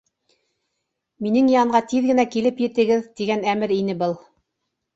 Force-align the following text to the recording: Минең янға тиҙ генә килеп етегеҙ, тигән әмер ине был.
Минең 1.25 1.51
янға 1.53 1.83
тиҙ 1.93 2.09
генә 2.13 2.27
килеп 2.37 2.65
етегеҙ, 2.65 3.07
тигән 3.21 3.47
әмер 3.55 3.77
ине 3.79 4.01
был. 4.05 4.21